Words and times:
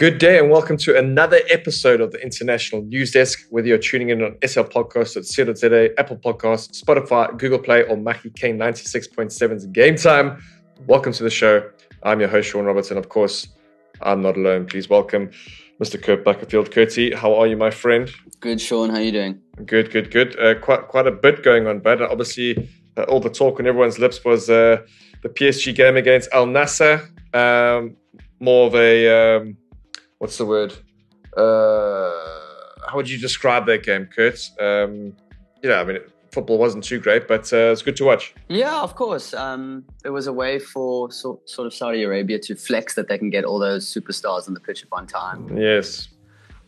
Good 0.00 0.16
day 0.16 0.38
and 0.38 0.48
welcome 0.48 0.78
to 0.78 0.96
another 0.96 1.40
episode 1.50 2.00
of 2.00 2.10
the 2.10 2.22
International 2.22 2.80
News 2.80 3.10
Desk. 3.10 3.38
Whether 3.50 3.68
you're 3.68 3.76
tuning 3.76 4.08
in 4.08 4.22
on 4.22 4.34
SL 4.42 4.62
Podcast 4.62 5.18
at 5.18 5.26
Zero 5.26 5.90
Apple 5.98 6.16
Podcasts, 6.16 6.82
Spotify, 6.82 7.36
Google 7.36 7.58
Play, 7.58 7.82
or 7.82 7.98
Mackie 7.98 8.30
K 8.30 8.54
96.7's 8.54 9.66
Game 9.66 9.96
Time, 9.96 10.42
welcome 10.86 11.12
to 11.12 11.22
the 11.22 11.28
show. 11.28 11.68
I'm 12.02 12.18
your 12.18 12.30
host, 12.30 12.48
Sean 12.48 12.64
Robertson. 12.64 12.96
Of 12.96 13.10
course, 13.10 13.48
I'm 14.00 14.22
not 14.22 14.38
alone. 14.38 14.64
Please 14.64 14.88
welcome 14.88 15.32
Mr. 15.82 16.02
Kurt 16.02 16.24
Buckerfield. 16.24 16.72
Kurtie, 16.72 17.14
how 17.14 17.34
are 17.34 17.46
you, 17.46 17.58
my 17.58 17.70
friend? 17.70 18.10
Good, 18.40 18.58
Sean. 18.58 18.88
How 18.88 18.96
are 18.96 19.02
you 19.02 19.12
doing? 19.12 19.38
Good, 19.66 19.90
good, 19.90 20.10
good. 20.10 20.34
Uh, 20.40 20.54
quite, 20.60 20.88
quite 20.88 21.08
a 21.08 21.12
bit 21.12 21.42
going 21.42 21.66
on, 21.66 21.80
but 21.80 22.00
obviously, 22.00 22.70
uh, 22.96 23.02
all 23.02 23.20
the 23.20 23.28
talk 23.28 23.60
on 23.60 23.66
everyone's 23.66 23.98
lips 23.98 24.24
was 24.24 24.48
uh, 24.48 24.78
the 25.22 25.28
PSG 25.28 25.74
game 25.74 25.98
against 25.98 26.32
Al 26.32 26.46
Nassr. 26.46 27.06
Um, 27.34 27.98
more 28.40 28.66
of 28.66 28.74
a 28.74 29.36
um, 29.36 29.58
what's 30.20 30.38
the 30.38 30.46
word? 30.46 30.72
Uh, 31.36 32.12
how 32.86 32.94
would 32.94 33.10
you 33.10 33.18
describe 33.18 33.66
that 33.66 33.82
game, 33.82 34.06
Kurt? 34.06 34.38
Um, 34.60 35.16
yeah, 35.62 35.80
I 35.80 35.84
mean, 35.84 35.98
football 36.30 36.58
wasn't 36.58 36.84
too 36.84 37.00
great, 37.00 37.26
but 37.26 37.52
uh, 37.52 37.72
it's 37.72 37.82
good 37.82 37.96
to 37.96 38.04
watch. 38.04 38.34
Yeah, 38.48 38.82
of 38.82 38.94
course. 38.94 39.34
Um, 39.34 39.84
it 40.04 40.10
was 40.10 40.26
a 40.26 40.32
way 40.32 40.58
for 40.58 41.10
so, 41.10 41.40
sort 41.46 41.66
of 41.66 41.74
Saudi 41.74 42.02
Arabia 42.02 42.38
to 42.40 42.54
flex 42.54 42.94
that 42.94 43.08
they 43.08 43.18
can 43.18 43.30
get 43.30 43.44
all 43.44 43.58
those 43.58 43.92
superstars 43.92 44.46
on 44.46 44.54
the 44.54 44.60
pitch 44.60 44.82
at 44.82 44.90
one 44.90 45.06
time. 45.06 45.56
Yes. 45.56 46.08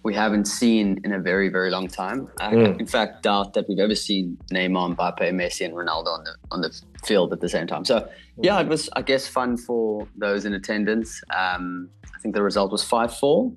We 0.05 0.15
haven't 0.15 0.47
seen 0.47 1.01
in 1.05 1.13
a 1.13 1.19
very, 1.19 1.49
very 1.49 1.71
long 1.71 1.87
time. 1.87 2.29
I, 2.41 2.53
mm. 2.53 2.81
in 2.81 2.87
fact, 2.87 3.23
doubt 3.23 3.55
that 3.55 3.69
we've 3.69 3.79
ever 3.79 3.95
seen 3.95 4.37
Neymar, 4.53 4.97
Mbappe, 4.97 5.31
Messi, 5.31 5.65
and 5.65 5.75
Ronaldo 5.75 6.09
on 6.09 6.25
the 6.25 6.35
on 6.51 6.61
the 6.61 6.83
field 7.05 7.33
at 7.33 7.41
the 7.41 7.49
same 7.49 7.67
time. 7.67 7.85
So, 7.85 8.09
yeah, 8.41 8.61
it 8.61 8.67
was, 8.67 8.89
I 8.95 9.03
guess, 9.03 9.29
fun 9.29 9.57
for 9.57 10.09
those 10.17 10.45
in 10.45 10.55
attendance. 10.55 11.23
Um, 11.37 11.89
I 12.05 12.19
think 12.21 12.35
the 12.35 12.43
result 12.43 12.73
was 12.73 12.83
5 12.83 13.17
4. 13.17 13.53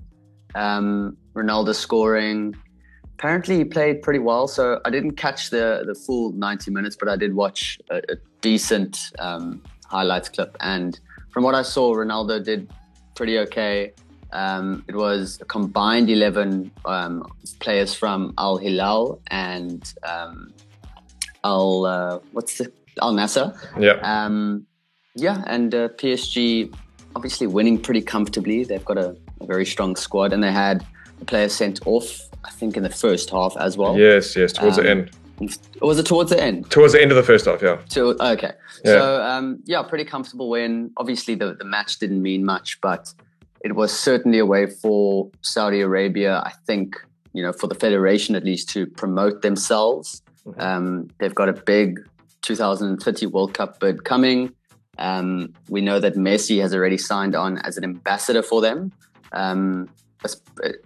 Um, 0.56 1.18
Ronaldo 1.34 1.74
scoring. 1.74 2.56
Apparently, 3.18 3.58
he 3.58 3.66
played 3.66 4.02
pretty 4.02 4.20
well. 4.20 4.48
So 4.48 4.82
I 4.86 4.90
didn't 4.90 5.14
catch 5.14 5.50
the, 5.50 5.84
the 5.86 5.96
full 5.96 6.32
90 6.34 6.72
minutes, 6.72 6.96
but 7.00 7.08
I 7.08 7.16
did 7.16 7.34
watch 7.34 7.80
a, 7.90 7.98
a 7.98 8.16
decent 8.42 9.00
um, 9.20 9.64
highlights 9.86 10.30
clip. 10.30 10.56
And 10.60 11.00
from 11.32 11.44
what 11.44 11.56
I 11.56 11.62
saw, 11.62 11.94
Ronaldo 11.96 12.44
did 12.44 12.70
pretty 13.16 13.40
okay. 13.40 13.94
Um, 14.32 14.84
it 14.88 14.96
was 14.96 15.40
a 15.42 15.46
combined 15.46 16.10
11 16.10 16.72
um, 16.86 17.24
players 17.60 17.94
from 17.94 18.34
Al 18.38 18.58
Hilal 18.58 19.22
and 19.28 19.94
um, 20.04 20.54
Al, 21.44 21.86
uh, 21.86 22.20
what's 22.32 22.58
the, 22.58 22.72
Al 23.02 23.14
Nassr. 23.14 23.56
Yeah. 23.80 24.00
Um, 24.04 24.66
yeah, 25.16 25.44
and 25.48 25.74
uh, 25.74 25.90
PSG 25.90 26.74
obviously 27.16 27.48
winning 27.48 27.80
pretty 27.80 28.02
comfortably. 28.02 28.64
They've 28.64 28.84
got 28.84 28.98
a, 28.98 29.16
a 29.42 29.46
very 29.46 29.66
strong 29.66 29.96
squad, 29.96 30.34
and 30.34 30.44
they 30.44 30.52
had 30.52 30.86
a 31.22 31.26
player 31.26 31.50
sent 31.50 31.80
off, 31.86 32.20
I 32.44 32.52
think, 32.52 32.76
in 32.78 32.84
the 32.84 32.90
first 32.90 33.30
half 33.30 33.56
as 33.58 33.78
well. 33.78 33.98
Yes, 33.98 34.36
yes, 34.36 34.52
towards 34.52 34.78
um, 34.78 34.84
the 34.84 34.90
end. 34.90 35.12
Was 35.82 36.00
it 36.00 36.06
towards 36.06 36.30
the 36.30 36.42
end? 36.42 36.70
Towards 36.70 36.94
the 36.94 37.02
end 37.02 37.12
of 37.12 37.18
the 37.18 37.24
first 37.24 37.46
half, 37.46 37.62
yeah. 37.62 37.76
To, 37.90 38.16
okay. 38.22 38.54
Yeah. 38.86 38.92
So, 38.92 39.22
um, 39.22 39.60
yeah, 39.66 39.84
pretty 39.84 40.06
comfortable 40.06 40.50
win. 40.50 40.92
Obviously, 40.98 41.36
the, 41.36 41.54
the 41.56 41.66
match 41.66 42.00
didn't 42.00 42.22
mean 42.22 42.46
much, 42.46 42.80
but 42.80 43.14
it 43.66 43.76
was 43.76 43.92
certainly 43.92 44.38
a 44.38 44.46
way 44.46 44.68
for 44.68 45.32
Saudi 45.42 45.82
Arabia, 45.82 46.44
I 46.46 46.52
think, 46.68 46.96
you 47.34 47.42
know, 47.42 47.52
for 47.52 47.66
the 47.66 47.74
federation 47.74 48.36
at 48.36 48.44
least 48.44 48.70
to 48.70 48.86
promote 48.86 49.42
themselves. 49.42 50.22
Mm-hmm. 50.46 50.62
Um, 50.62 51.10
they've 51.18 51.34
got 51.34 51.50
a 51.50 51.54
big 51.54 52.00
2030 52.44 53.26
World 53.26 53.56
Cup 53.56 53.80
bid 53.80 54.04
coming. 54.04 54.54
Um, 55.00 55.52
we 55.68 55.82
know 55.82 56.00
that 56.00 56.14
Messi 56.14 56.62
has 56.62 56.76
already 56.76 57.00
signed 57.00 57.36
on 57.36 57.58
as 57.58 57.76
an 57.76 57.84
ambassador 57.84 58.44
for 58.44 58.62
them. 58.62 58.92
Um, 59.34 59.90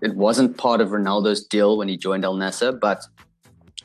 it 0.01 0.15
wasn't 0.15 0.57
part 0.57 0.79
of 0.79 0.89
Ronaldo's 0.89 1.43
deal 1.45 1.77
when 1.77 1.89
he 1.89 1.97
joined 1.97 2.23
Al 2.23 2.35
Nassr, 2.35 2.79
but 2.79 3.03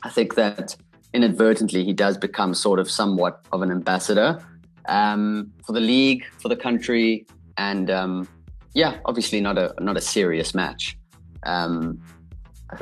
I 0.03 0.09
think 0.09 0.35
that 0.35 0.73
inadvertently 1.13 1.83
he 1.83 1.91
does 1.91 2.17
become 2.17 2.53
sort 2.53 2.79
of 2.79 2.89
somewhat 2.89 3.45
of 3.51 3.61
an 3.61 3.71
ambassador 3.71 4.41
um, 4.87 5.51
for 5.65 5.73
the 5.73 5.81
league, 5.81 6.23
for 6.41 6.47
the 6.47 6.55
country, 6.55 7.25
and 7.57 7.89
um, 7.91 8.27
yeah, 8.75 8.97
obviously 9.05 9.41
not 9.41 9.57
a 9.57 9.73
not 9.79 9.97
a 9.97 10.01
serious 10.01 10.53
match. 10.53 10.97
Um, 11.43 12.01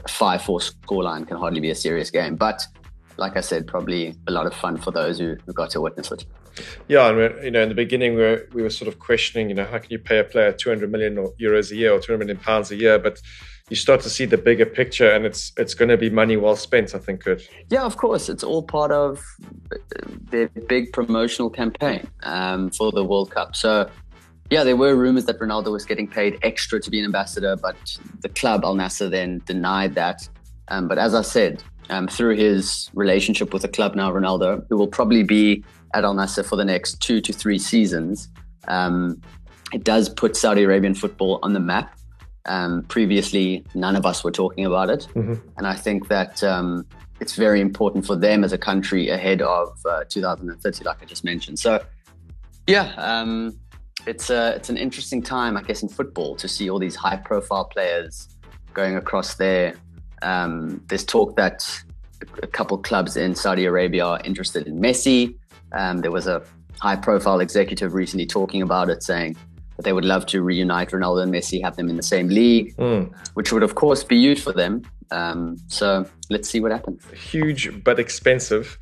five 0.09 0.41
four 0.41 0.59
scoreline 0.59 1.27
can 1.27 1.37
hardly 1.37 1.61
be 1.61 1.69
a 1.69 1.75
serious 1.75 2.09
game, 2.09 2.35
but 2.35 2.65
like 3.17 3.37
I 3.37 3.41
said, 3.41 3.67
probably 3.67 4.15
a 4.27 4.31
lot 4.31 4.47
of 4.47 4.53
fun 4.53 4.77
for 4.77 4.91
those 4.91 5.19
who, 5.19 5.37
who 5.45 5.53
got 5.53 5.69
to 5.71 5.81
witness 5.81 6.11
it. 6.11 6.25
Yeah, 6.87 7.09
and 7.09 7.43
you 7.43 7.51
know, 7.51 7.61
in 7.61 7.69
the 7.69 7.75
beginning, 7.75 8.15
we 8.15 8.21
were, 8.21 8.47
we 8.53 8.61
were 8.61 8.69
sort 8.69 8.87
of 8.87 8.99
questioning, 8.99 9.49
you 9.49 9.55
know, 9.55 9.65
how 9.65 9.77
can 9.79 9.91
you 9.91 9.99
pay 9.99 10.19
a 10.19 10.23
player 10.23 10.51
200 10.51 10.91
million 10.91 11.15
euros 11.39 11.71
a 11.71 11.75
year 11.75 11.91
or 11.91 11.99
200 11.99 12.17
million 12.19 12.37
pounds 12.37 12.71
a 12.71 12.75
year? 12.75 12.99
But 12.99 13.19
you 13.69 13.75
start 13.75 14.01
to 14.01 14.09
see 14.09 14.25
the 14.25 14.37
bigger 14.37 14.65
picture, 14.65 15.09
and 15.09 15.25
it's 15.25 15.51
it's 15.57 15.73
going 15.73 15.89
to 15.89 15.97
be 15.97 16.09
money 16.09 16.37
well 16.37 16.55
spent. 16.55 16.93
I 16.93 16.99
think. 16.99 17.23
Good. 17.23 17.47
Yeah, 17.69 17.83
of 17.83 17.97
course, 17.97 18.29
it's 18.29 18.43
all 18.43 18.63
part 18.63 18.91
of 18.91 19.23
their 20.31 20.49
big 20.67 20.91
promotional 20.91 21.49
campaign 21.49 22.07
um, 22.23 22.69
for 22.71 22.91
the 22.91 23.03
World 23.03 23.31
Cup. 23.31 23.55
So. 23.55 23.89
Yeah, 24.53 24.63
there 24.63 24.77
were 24.77 24.95
rumors 24.95 25.25
that 25.25 25.39
Ronaldo 25.39 25.71
was 25.71 25.83
getting 25.83 26.07
paid 26.07 26.37
extra 26.43 26.79
to 26.79 26.91
be 26.91 26.99
an 26.99 27.05
ambassador, 27.05 27.55
but 27.55 27.75
the 28.21 28.29
club 28.29 28.63
Al 28.63 28.75
Nassr 28.75 29.09
then 29.09 29.41
denied 29.47 29.95
that. 29.95 30.29
Um, 30.67 30.87
but 30.87 30.99
as 30.99 31.15
I 31.15 31.23
said, 31.23 31.63
um, 31.89 32.07
through 32.07 32.35
his 32.35 32.87
relationship 32.93 33.51
with 33.51 33.63
the 33.63 33.67
club 33.67 33.95
now, 33.95 34.11
Ronaldo, 34.11 34.63
who 34.69 34.77
will 34.77 34.87
probably 34.87 35.23
be 35.23 35.63
at 35.95 36.03
Al 36.03 36.13
Nassr 36.13 36.45
for 36.45 36.55
the 36.55 36.65
next 36.65 37.01
two 37.01 37.19
to 37.21 37.33
three 37.33 37.57
seasons, 37.57 38.29
um, 38.67 39.19
it 39.73 39.83
does 39.83 40.07
put 40.07 40.37
Saudi 40.37 40.61
Arabian 40.61 40.93
football 40.93 41.39
on 41.41 41.53
the 41.53 41.59
map. 41.59 41.97
Um, 42.45 42.83
previously, 42.83 43.65
none 43.73 43.95
of 43.95 44.05
us 44.05 44.23
were 44.23 44.29
talking 44.29 44.67
about 44.67 44.91
it. 44.91 45.07
Mm-hmm. 45.15 45.33
And 45.57 45.65
I 45.65 45.73
think 45.73 46.09
that 46.09 46.43
um, 46.43 46.85
it's 47.19 47.33
very 47.33 47.59
important 47.59 48.05
for 48.05 48.15
them 48.15 48.43
as 48.43 48.53
a 48.53 48.59
country 48.59 49.09
ahead 49.09 49.41
of 49.41 49.75
uh, 49.83 50.03
2030, 50.09 50.83
like 50.83 51.01
I 51.01 51.05
just 51.05 51.23
mentioned. 51.23 51.57
So, 51.57 51.83
yeah, 52.67 52.93
um, 52.97 53.57
it's, 54.05 54.29
a, 54.29 54.55
it's 54.55 54.69
an 54.69 54.77
interesting 54.77 55.21
time, 55.21 55.57
I 55.57 55.63
guess, 55.63 55.83
in 55.83 55.89
football 55.89 56.35
to 56.37 56.47
see 56.47 56.69
all 56.69 56.79
these 56.79 56.95
high 56.95 57.17
profile 57.17 57.65
players 57.65 58.27
going 58.73 58.95
across 58.95 59.35
there. 59.35 59.75
Um, 60.21 60.83
there's 60.87 61.05
talk 61.05 61.35
that 61.35 61.67
a 62.41 62.47
couple 62.47 62.77
clubs 62.77 63.17
in 63.17 63.35
Saudi 63.35 63.65
Arabia 63.65 64.05
are 64.05 64.21
interested 64.23 64.67
in 64.67 64.79
Messi. 64.79 65.35
Um, 65.73 65.99
there 65.99 66.11
was 66.11 66.27
a 66.27 66.41
high 66.79 66.95
profile 66.95 67.39
executive 67.39 67.93
recently 67.93 68.25
talking 68.25 68.61
about 68.61 68.89
it, 68.89 69.03
saying 69.03 69.35
that 69.77 69.83
they 69.83 69.93
would 69.93 70.05
love 70.05 70.25
to 70.27 70.41
reunite 70.41 70.91
Ronaldo 70.91 71.23
and 71.23 71.33
Messi, 71.33 71.61
have 71.63 71.75
them 71.75 71.89
in 71.89 71.97
the 71.97 72.03
same 72.03 72.27
league, 72.27 72.75
mm. 72.77 73.11
which 73.33 73.51
would, 73.51 73.63
of 73.63 73.75
course, 73.75 74.03
be 74.03 74.17
huge 74.17 74.41
for 74.41 74.53
them. 74.53 74.83
Um, 75.13 75.57
so 75.67 76.05
let's 76.29 76.49
see 76.49 76.59
what 76.59 76.71
happens. 76.71 77.05
Huge 77.13 77.83
but 77.83 77.99
expensive. 77.99 78.79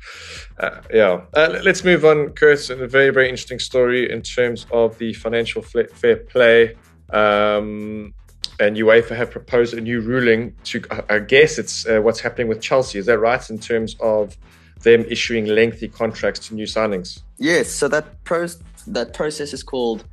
Uh, 0.58 0.80
yeah. 0.92 1.20
Uh, 1.34 1.60
let's 1.62 1.84
move 1.84 2.04
on, 2.04 2.30
Kurt. 2.30 2.70
A 2.70 2.88
very, 2.88 3.10
very 3.10 3.28
interesting 3.28 3.58
story 3.58 4.10
in 4.10 4.22
terms 4.22 4.66
of 4.70 4.96
the 4.98 5.12
financial 5.12 5.62
fair 5.62 6.16
play. 6.16 6.74
Um, 7.10 8.14
and 8.58 8.76
UEFA 8.76 9.14
have 9.16 9.30
proposed 9.30 9.74
a 9.74 9.80
new 9.80 10.00
ruling 10.00 10.54
to, 10.64 10.82
I 11.10 11.18
guess 11.18 11.58
it's 11.58 11.86
uh, 11.86 12.00
what's 12.00 12.20
happening 12.20 12.48
with 12.48 12.60
Chelsea. 12.60 12.98
Is 12.98 13.06
that 13.06 13.18
right? 13.18 13.50
In 13.50 13.58
terms 13.58 13.96
of 14.00 14.36
them 14.82 15.04
issuing 15.08 15.46
lengthy 15.46 15.88
contracts 15.88 16.48
to 16.48 16.54
new 16.54 16.66
signings. 16.66 17.22
Yes, 17.38 17.70
so 17.70 17.88
that 17.88 18.24
pro- 18.24 18.48
that 18.86 19.14
process 19.14 19.52
is 19.52 19.62
called 19.62 20.04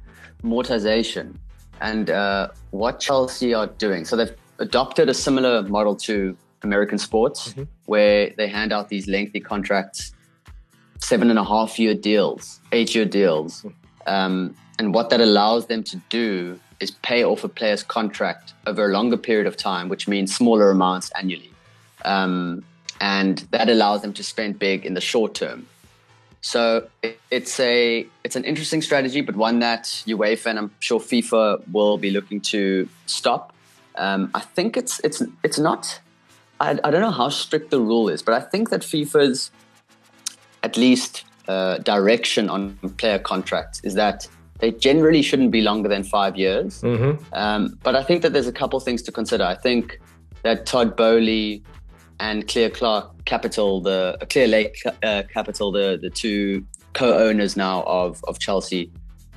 amortization, 0.43 1.35
and 1.81 2.09
uh, 2.09 2.49
what 2.71 2.99
Chelsea 2.99 3.53
are 3.53 3.67
doing. 3.67 4.05
So 4.05 4.15
they've 4.15 4.35
adopted 4.59 5.09
a 5.09 5.13
similar 5.13 5.63
model 5.63 5.95
to 5.95 6.37
American 6.61 6.97
sports, 6.97 7.49
mm-hmm. 7.49 7.63
where 7.85 8.31
they 8.37 8.47
hand 8.47 8.71
out 8.71 8.89
these 8.89 9.07
lengthy 9.07 9.39
contracts, 9.39 10.13
seven 10.99 11.29
and 11.29 11.39
a 11.39 11.43
half 11.43 11.79
year 11.79 11.93
deals, 11.93 12.59
eight 12.71 12.93
year 12.93 13.05
deals, 13.05 13.65
um, 14.05 14.55
and 14.77 14.93
what 14.93 15.09
that 15.09 15.21
allows 15.21 15.67
them 15.67 15.83
to 15.83 15.97
do 16.09 16.59
is 16.79 16.91
pay 16.91 17.23
off 17.23 17.43
a 17.43 17.49
player's 17.49 17.83
contract 17.83 18.53
over 18.65 18.85
a 18.85 18.93
longer 18.93 19.17
period 19.17 19.45
of 19.45 19.57
time, 19.57 19.89
which 19.89 20.07
means 20.07 20.33
smaller 20.33 20.71
amounts 20.71 21.11
annually. 21.11 21.51
Um, 22.05 22.63
and 23.01 23.39
that 23.51 23.69
allows 23.69 24.01
them 24.01 24.13
to 24.13 24.23
spend 24.23 24.59
big 24.59 24.85
in 24.85 24.93
the 24.93 25.01
short 25.01 25.35
term. 25.35 25.67
So 26.41 26.87
it's 27.29 27.59
a 27.59 28.07
it's 28.23 28.37
an 28.37 28.45
interesting 28.45 28.81
strategy, 28.81 29.19
but 29.19 29.35
one 29.35 29.59
that 29.59 29.83
UEFA 30.07 30.47
and 30.47 30.59
I'm 30.59 30.71
sure 30.79 30.99
FIFA 30.99 31.69
will 31.71 31.97
be 31.97 32.11
looking 32.11 32.39
to 32.53 32.87
stop. 33.05 33.53
Um, 33.95 34.31
I 34.33 34.39
think 34.39 34.77
it's 34.77 34.99
it's 35.03 35.21
it's 35.43 35.59
not. 35.59 35.99
I, 36.59 36.71
I 36.83 36.91
don't 36.91 37.01
know 37.01 37.11
how 37.11 37.29
strict 37.29 37.71
the 37.71 37.79
rule 37.79 38.09
is, 38.09 38.21
but 38.21 38.33
I 38.33 38.41
think 38.41 38.69
that 38.69 38.81
FIFA's 38.81 39.51
at 40.63 40.75
least 40.75 41.23
uh, 41.47 41.77
direction 41.79 42.49
on 42.49 42.77
player 42.97 43.19
contracts 43.19 43.81
is 43.83 43.93
that 43.95 44.27
they 44.59 44.71
generally 44.71 45.21
shouldn't 45.21 45.51
be 45.51 45.61
longer 45.61 45.87
than 45.87 46.03
five 46.03 46.35
years. 46.35 46.81
Mm-hmm. 46.81 47.23
Um, 47.33 47.77
but 47.81 47.95
I 47.95 48.03
think 48.03 48.21
that 48.23 48.33
there's 48.33 48.47
a 48.47 48.51
couple 48.51 48.79
things 48.79 49.01
to 49.03 49.11
consider. 49.11 49.45
I 49.45 49.55
think 49.55 49.99
that 50.43 50.65
Todd 50.65 50.95
Boehly 50.95 51.63
and 52.19 52.47
Clear 52.47 52.69
Clark 52.69 53.25
Capital, 53.25 53.81
the 53.81 54.17
Clearlake 54.23 54.75
uh, 55.03 55.23
Capital, 55.33 55.71
the 55.71 55.97
the 56.01 56.09
two 56.09 56.65
co-owners 56.93 57.55
now 57.55 57.83
of 57.83 58.21
of 58.27 58.39
Chelsea, 58.39 58.91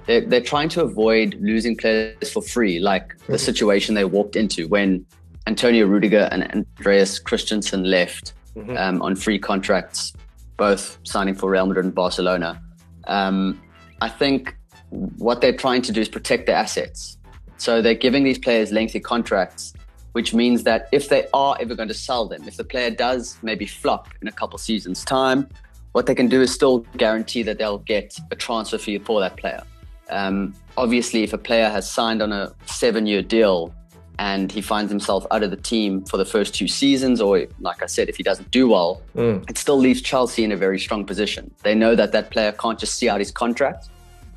they're, 0.07 0.21
they're 0.23 0.41
trying 0.41 0.69
to 0.71 0.83
avoid 0.83 1.37
losing 1.41 1.77
players 1.77 2.31
for 2.33 2.43
free, 2.43 2.81
like 2.81 3.17
the 3.27 3.39
situation 3.39 3.95
they 3.95 4.05
walked 4.05 4.37
into 4.37 4.69
when 4.69 5.07
Antonio 5.47 5.87
Rudiger 5.87 6.29
and 6.31 6.45
Andreas 6.53 7.19
Christensen 7.19 7.85
left 7.85 8.33
mm-hmm. 8.57 8.77
um, 8.77 9.03
on 9.03 9.17
free 9.17 9.39
contracts, 9.39 10.13
both 10.57 10.99
signing 11.05 11.35
for 11.35 11.51
Real 11.51 11.67
Madrid 11.67 11.85
and 11.85 11.95
Barcelona. 11.95 12.61
Um, 13.07 13.61
I 14.01 14.09
think 14.09 14.57
what 14.91 15.41
they're 15.41 15.57
trying 15.57 15.83
to 15.83 15.93
do 15.93 16.01
is 16.01 16.09
protect 16.09 16.47
their 16.47 16.57
assets. 16.57 17.19
So 17.57 17.81
they're 17.81 17.95
giving 17.95 18.25
these 18.25 18.39
players 18.39 18.73
lengthy 18.73 19.01
contracts, 19.01 19.73
which 20.13 20.35
means 20.35 20.65
that 20.65 20.89
if 20.93 21.09
they 21.09 21.27
are 21.33 21.57
ever 21.61 21.75
going 21.75 21.89
to 21.89 21.95
sell 21.95 22.27
them, 22.27 22.47
if 22.47 22.57
the 22.57 22.65
player 22.65 22.91
does 22.91 23.39
maybe 23.43 23.67
flop 23.67 24.09
in 24.21 24.29
a 24.29 24.33
couple 24.33 24.59
seasons' 24.59 25.05
time, 25.05 25.49
what 25.93 26.07
they 26.07 26.15
can 26.15 26.29
do 26.29 26.41
is 26.41 26.53
still 26.53 26.81
guarantee 26.97 27.43
that 27.43 27.59
they'll 27.59 27.79
get 27.79 28.19
a 28.31 28.37
transfer 28.37 28.79
fee 28.79 28.99
for 28.99 29.21
that 29.21 29.37
player. 29.37 29.63
Um, 30.13 30.55
obviously, 30.77 31.23
if 31.23 31.33
a 31.33 31.39
player 31.39 31.69
has 31.69 31.91
signed 31.91 32.23
on 32.23 32.33
a 32.33 32.53
seven 32.67 33.07
year 33.07 33.23
deal 33.23 33.75
and 34.19 34.53
he 34.53 34.61
finds 34.61 34.91
himself 34.91 35.27
out 35.31 35.43
of 35.43 35.51
the 35.51 35.57
team 35.57 36.05
for 36.05 36.19
the 36.19 36.25
first 36.25 36.55
two 36.55 36.69
seasons, 36.69 37.21
or 37.21 37.47
like 37.61 37.83
I 37.83 37.87
said, 37.87 38.09
if 38.09 38.17
he 38.17 38.23
doesn't 38.23 38.51
do 38.51 38.69
well, 38.69 39.03
mm. 39.17 39.49
it 39.49 39.57
still 39.57 39.79
leaves 39.79 40.03
Chelsea 40.03 40.45
in 40.45 40.53
a 40.53 40.57
very 40.57 40.79
strong 40.79 41.05
position. 41.05 41.53
They 41.63 41.75
know 41.75 41.95
that 41.95 42.13
that 42.13 42.31
player 42.31 42.53
can't 42.53 42.79
just 42.79 42.95
see 42.95 43.09
out 43.09 43.21
his 43.21 43.31
contract 43.31 43.89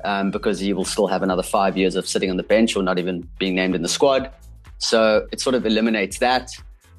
um, 0.04 0.30
because 0.30 0.58
he 0.58 0.72
will 0.72 0.84
still 0.84 1.06
have 1.06 1.22
another 1.22 1.42
five 1.42 1.76
years 1.76 1.94
of 1.94 2.08
sitting 2.08 2.30
on 2.30 2.36
the 2.36 2.42
bench 2.42 2.74
or 2.74 2.82
not 2.82 2.98
even 2.98 3.28
being 3.38 3.54
named 3.54 3.74
in 3.74 3.82
the 3.82 3.88
squad. 3.88 4.30
So 4.78 5.26
it 5.30 5.40
sort 5.40 5.54
of 5.54 5.66
eliminates 5.66 6.18
that. 6.18 6.50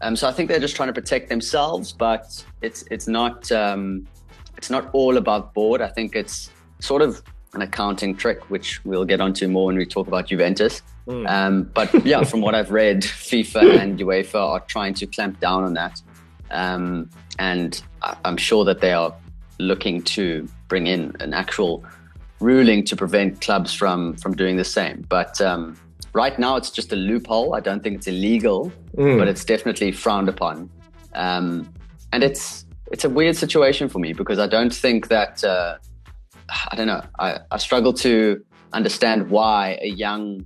Um, 0.01 0.15
so 0.15 0.27
I 0.27 0.31
think 0.31 0.49
they're 0.49 0.59
just 0.59 0.75
trying 0.75 0.87
to 0.87 0.93
protect 0.93 1.29
themselves, 1.29 1.91
but 1.91 2.43
it's 2.61 2.83
it's 2.91 3.07
not 3.07 3.51
um, 3.51 4.07
it's 4.55 4.69
not 4.69 4.89
all 4.93 5.17
above 5.17 5.51
board. 5.53 5.81
I 5.81 5.87
think 5.87 6.15
it's 6.15 6.51
sort 6.79 7.01
of 7.01 7.23
an 7.57 7.63
accounting 7.63 8.15
trick, 8.15 8.49
which 8.49 8.83
we'll 8.85 9.05
get 9.05 9.19
onto 9.19 9.47
more 9.47 9.65
when 9.67 9.75
we 9.75 9.85
talk 9.85 10.07
about 10.07 10.27
Juventus. 10.27 10.81
Mm. 11.07 11.29
Um, 11.29 11.63
but 11.73 12.05
yeah, 12.05 12.23
from 12.23 12.41
what 12.41 12.55
I've 12.55 12.71
read, 12.71 13.01
FIFA 13.01 13.79
and 13.79 13.99
UEFA 13.99 14.35
are 14.35 14.59
trying 14.61 14.93
to 14.95 15.07
clamp 15.07 15.39
down 15.39 15.63
on 15.63 15.73
that. 15.73 16.01
Um, 16.51 17.09
and 17.39 17.81
I'm 18.23 18.37
sure 18.37 18.63
that 18.65 18.79
they 18.79 18.93
are 18.93 19.13
looking 19.59 20.01
to 20.03 20.47
bring 20.67 20.87
in 20.87 21.15
an 21.19 21.33
actual 21.33 21.83
ruling 22.39 22.83
to 22.85 22.95
prevent 22.95 23.41
clubs 23.41 23.73
from 23.73 24.15
from 24.17 24.35
doing 24.35 24.57
the 24.57 24.63
same. 24.63 25.05
But 25.09 25.41
um, 25.41 25.77
right 26.13 26.37
now, 26.37 26.55
it's 26.55 26.69
just 26.69 26.93
a 26.93 26.95
loophole. 26.95 27.55
I 27.55 27.59
don't 27.59 27.83
think 27.83 27.97
it's 27.97 28.07
illegal, 28.07 28.71
mm. 28.95 29.17
but 29.17 29.27
it's 29.27 29.43
definitely 29.43 29.91
frowned 29.91 30.29
upon. 30.29 30.69
Um, 31.13 31.73
and 32.13 32.23
it's 32.23 32.65
it's 32.91 33.03
a 33.03 33.09
weird 33.09 33.35
situation 33.35 33.89
for 33.89 33.99
me 33.99 34.13
because 34.13 34.39
I 34.39 34.47
don't 34.47 34.73
think 34.73 35.09
that 35.09 35.43
uh, 35.43 35.77
I 36.49 36.75
don't 36.75 36.87
know. 36.87 37.03
I, 37.19 37.39
I 37.51 37.57
struggle 37.57 37.93
to 37.93 38.43
understand 38.73 39.29
why 39.29 39.79
a 39.81 39.89
young 39.89 40.45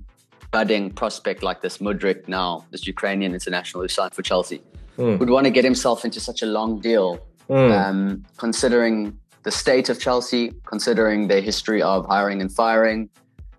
budding 0.50 0.90
prospect 0.90 1.42
like 1.42 1.62
this 1.62 1.78
Mudryk 1.78 2.28
now, 2.28 2.64
this 2.70 2.86
Ukrainian 2.86 3.32
international 3.32 3.82
who 3.82 3.88
signed 3.88 4.14
for 4.14 4.22
Chelsea, 4.22 4.62
mm. 4.98 5.18
would 5.18 5.30
want 5.30 5.44
to 5.44 5.50
get 5.50 5.64
himself 5.64 6.04
into 6.04 6.20
such 6.20 6.42
a 6.42 6.46
long 6.46 6.80
deal, 6.80 7.18
mm. 7.48 7.72
um, 7.72 8.24
considering 8.36 9.18
the 9.42 9.50
state 9.50 9.88
of 9.88 9.98
Chelsea, 10.00 10.52
considering 10.66 11.28
their 11.28 11.40
history 11.40 11.82
of 11.82 12.06
hiring 12.06 12.40
and 12.40 12.52
firing 12.52 13.08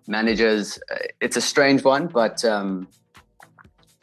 managers. 0.06 0.78
Uh, 0.90 0.96
it's 1.20 1.36
a 1.36 1.40
strange 1.40 1.84
one, 1.84 2.06
but 2.06 2.44
um, 2.44 2.88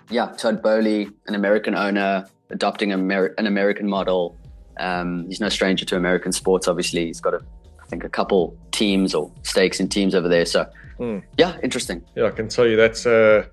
yeah, 0.10 0.28
Todd 0.38 0.62
Boehly, 0.62 1.10
an 1.28 1.36
American 1.36 1.76
owner, 1.76 2.28
adopting 2.50 2.92
Amer- 2.92 3.34
an 3.38 3.48
American 3.48 3.88
model. 3.90 4.38
Um, 4.80 5.26
he's 5.28 5.40
no 5.40 5.50
stranger 5.50 5.86
to 5.86 5.96
American 5.96 6.32
sports. 6.32 6.68
Obviously, 6.68 7.06
he's 7.06 7.22
got 7.22 7.34
a, 7.34 7.42
think, 7.92 8.04
a 8.04 8.10
couple 8.10 8.58
teams 8.72 9.14
or 9.14 9.32
stakes 9.44 9.80
in 9.80 9.88
teams 9.88 10.16
over 10.16 10.28
there. 10.28 10.46
So, 10.46 10.66
mm. 11.00 11.22
yeah, 11.38 11.58
interesting. 11.62 12.04
Yeah, 12.16 12.26
I 12.26 12.32
can 12.32 12.48
tell 12.48 12.68
you 12.68 12.78
that 12.78 12.98
uh, 13.06 13.48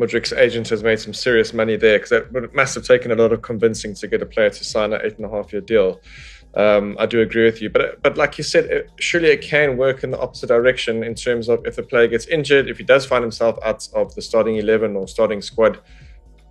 Mudryk's 0.00 0.32
agent 0.32 0.68
has 0.70 0.82
made 0.82 1.00
some 1.00 1.12
serious 1.12 1.52
money 1.52 1.76
there 1.76 1.98
because 1.98 2.10
that 2.10 2.54
must 2.54 2.74
have 2.76 2.84
taken 2.84 3.10
a 3.10 3.14
lot 3.14 3.32
of 3.32 3.42
convincing 3.42 3.94
to 3.96 4.08
get 4.08 4.22
a 4.22 4.26
player 4.26 4.50
to 4.50 4.64
sign 4.64 4.92
an 4.92 5.00
eight 5.04 5.16
and 5.16 5.26
a 5.26 5.28
half 5.28 5.52
year 5.52 5.60
deal. 5.60 6.00
Um, 6.54 6.96
I 6.98 7.06
do 7.06 7.20
agree 7.20 7.44
with 7.44 7.62
you, 7.62 7.70
but 7.70 8.02
but 8.02 8.16
like 8.16 8.36
you 8.36 8.42
said, 8.42 8.64
it, 8.64 8.90
surely 8.98 9.28
it 9.28 9.40
can 9.40 9.76
work 9.76 10.02
in 10.02 10.10
the 10.10 10.18
opposite 10.18 10.48
direction 10.48 11.04
in 11.04 11.14
terms 11.14 11.48
of 11.48 11.64
if 11.64 11.78
a 11.78 11.82
player 11.82 12.08
gets 12.08 12.26
injured, 12.26 12.68
if 12.68 12.78
he 12.78 12.82
does 12.84 13.06
find 13.06 13.22
himself 13.22 13.56
out 13.62 13.88
of 13.94 14.12
the 14.16 14.22
starting 14.22 14.56
eleven 14.56 14.96
or 14.96 15.06
starting 15.06 15.42
squad, 15.42 15.78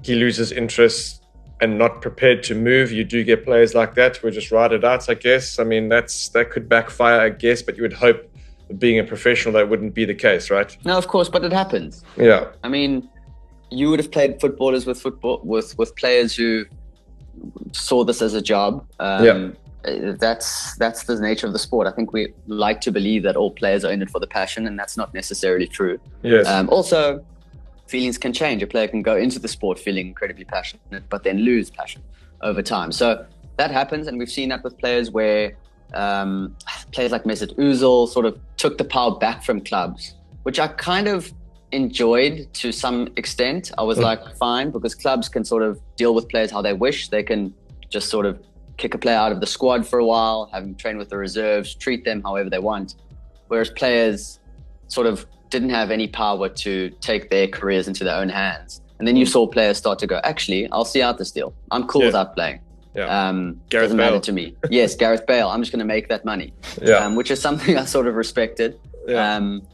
he 0.01 0.15
loses 0.15 0.53
interest 0.53 1.19
and 1.62 1.78
not 1.78 2.02
prepared 2.02 2.44
to 2.44 2.56
move. 2.56 2.92
You 2.92 3.04
do 3.04 3.24
get 3.24 3.46
players 3.46 3.76
like 3.76 3.96
that 3.96 4.18
who 4.18 4.32
just 4.32 4.52
ride 4.52 4.72
it 4.72 4.84
out. 4.84 5.10
I 5.10 5.14
guess. 5.14 5.60
I 5.60 5.64
mean, 5.64 5.90
that's 5.90 6.30
that 6.30 6.52
could 6.52 6.70
backfire, 6.70 7.20
I 7.20 7.30
guess, 7.30 7.62
but 7.62 7.76
you 7.76 7.84
would 7.84 7.94
hope, 7.94 8.30
being 8.78 9.00
a 9.00 9.04
professional, 9.04 9.54
that 9.56 9.70
wouldn't 9.70 9.94
be 9.94 10.06
the 10.06 10.16
case, 10.16 10.50
right? 10.50 10.76
No, 10.86 10.98
of 10.98 11.08
course, 11.08 11.30
but 11.30 11.44
it 11.44 11.52
happens. 11.52 12.04
Yeah. 12.18 12.48
I 12.64 12.70
mean, 12.70 13.10
you 13.70 13.90
would 13.90 14.00
have 14.00 14.12
played 14.12 14.40
footballers 14.40 14.86
with 14.86 15.02
football 15.02 15.42
with 15.44 15.78
with 15.78 15.96
players 15.96 16.36
who 16.36 16.66
saw 17.72 18.04
this 18.04 18.22
as 18.22 18.34
a 18.34 18.42
job. 18.42 18.86
Um, 19.00 19.26
yeah 19.26 19.50
that's 19.84 20.76
that's 20.76 21.04
the 21.04 21.20
nature 21.20 21.48
of 21.48 21.54
the 21.54 21.60
sport. 21.60 21.88
I 21.88 21.92
think 21.92 22.12
we 22.12 22.34
like 22.48 22.82
to 22.82 22.92
believe 22.92 23.24
that 23.24 23.36
all 23.36 23.52
players 23.52 23.86
are 23.86 23.92
in 23.92 24.02
it 24.02 24.10
for 24.10 24.20
the 24.20 24.28
passion, 24.28 24.68
and 24.68 24.78
that's 24.78 24.98
not 24.98 25.14
necessarily 25.14 25.68
true. 25.68 26.00
Yes. 26.22 26.48
Um, 26.48 26.70
also, 26.70 27.26
feelings 27.89 28.18
can 28.18 28.31
change. 28.33 28.62
A 28.63 28.68
player 28.68 28.88
can 28.88 29.01
go 29.01 29.15
into 29.18 29.39
the 29.39 29.47
sport 29.47 29.80
feeling 29.80 30.07
incredibly 30.07 30.45
passionate, 30.45 31.03
but 31.09 31.24
then 31.24 31.39
lose 31.39 31.69
passion 31.69 32.01
over 32.41 32.62
time. 32.62 32.91
So 32.91 33.25
that 33.57 33.71
happens, 33.71 34.07
and 34.07 34.18
we've 34.19 34.31
seen 34.31 34.50
that 34.50 34.63
with 34.63 34.77
players 34.77 35.12
where 35.12 35.53
um, 35.94 36.56
players 36.91 37.12
like 37.12 37.24
Mesut 37.24 37.56
Ozil 37.57 38.07
sort 38.07 38.25
of 38.25 38.39
took 38.57 38.77
the 38.77 38.83
power 38.83 39.18
back 39.18 39.44
from 39.44 39.62
clubs, 39.62 40.15
which 40.44 40.59
I 40.59 40.68
kind 40.68 41.07
of 41.07 41.33
enjoyed 41.71 42.47
to 42.53 42.71
some 42.71 43.09
extent. 43.15 43.71
I 43.77 43.83
was 43.83 43.97
mm. 43.97 44.03
like, 44.03 44.36
fine, 44.38 44.71
because 44.71 44.95
clubs 44.95 45.27
can 45.30 45.44
sort 45.44 45.63
of 45.63 45.80
deal 45.95 46.13
with 46.13 46.30
players 46.30 46.51
how 46.51 46.62
they 46.62 46.74
wish. 46.74 47.09
They 47.09 47.24
can 47.24 47.53
just 47.89 48.09
sort 48.09 48.25
of 48.25 48.39
kick 48.77 48.94
a 48.94 48.97
player 48.97 49.18
out 49.18 49.31
of 49.31 49.39
the 49.39 49.47
squad 49.47 49.86
for 49.86 50.00
a 50.00 50.06
while, 50.06 50.50
have 50.53 50.63
them 50.63 50.75
train 50.75 50.97
with 50.97 51.09
the 51.09 51.18
reserves, 51.18 51.75
treat 51.75 52.06
them 52.06 52.21
however 52.21 52.50
they 52.50 52.59
want. 52.59 52.95
Whereas 53.47 53.69
players 53.71 54.39
sort 54.88 55.07
of 55.07 55.25
didn't 55.50 55.69
have 55.69 55.92
any 55.92 56.07
power 56.07 56.50
to 56.50 56.90
take 57.01 57.30
their 57.30 57.48
careers 57.48 57.88
into 57.88 58.04
their 58.04 58.16
own 58.16 58.30
hands. 58.30 58.81
And 59.00 59.07
then 59.07 59.16
you 59.16 59.25
mm. 59.25 59.30
saw 59.30 59.48
players 59.48 59.78
start 59.78 60.00
to 60.00 60.07
go, 60.07 60.19
actually, 60.24 60.69
I'll 60.72 60.86
see 60.86 61.01
out 61.01 61.18
this 61.18 61.31
deal. 61.31 61.54
I'm 61.72 61.88
cool 61.88 62.01
yeah. 62.01 62.07
without 62.07 62.36
playing. 62.36 62.60
Yeah. 62.96 63.06
Um, 63.06 63.62
Gareth 63.69 63.86
doesn't 63.86 63.98
Bale. 63.98 64.06
matter 64.07 64.19
to 64.19 64.31
me. 64.31 64.56
yes, 64.70 64.96
Gareth 65.01 65.25
Bale. 65.25 65.48
I'm 65.48 65.62
just 65.62 65.72
going 65.72 65.79
to 65.79 65.86
make 65.86 66.10
that 66.10 66.25
money. 66.25 66.53
Yeah. 66.82 66.96
Um, 66.96 67.15
which 67.15 67.32
is 67.32 67.41
something 67.41 67.77
I 67.84 67.86
sort 67.86 68.08
of 68.08 68.15
respected. 68.15 68.79
Yeah. 69.08 69.36
Um, 69.36 69.65